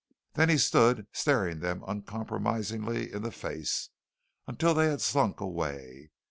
Then 0.33 0.49
he 0.49 0.57
stood 0.57 1.05
staring 1.13 1.59
them 1.59 1.83
uncomprisingly 1.83 3.13
in 3.13 3.21
the 3.21 3.31
face, 3.31 3.89
until 4.47 4.73
they 4.73 4.87
had 4.87 4.99
slunk 4.99 5.39
away. 5.39 6.09